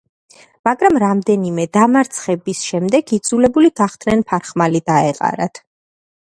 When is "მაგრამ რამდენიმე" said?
0.69-1.65